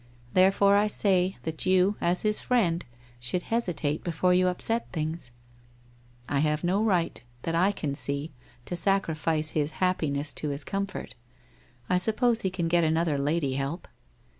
[0.33, 2.83] Therefore I say, that you, as his friend,
[3.19, 5.29] should hesitate before you upset things.''
[6.27, 8.31] I have no right that I can see
[8.65, 11.13] to sacrifice his happiness to his comfort.
[11.87, 13.87] I suppose he can get another lady help.'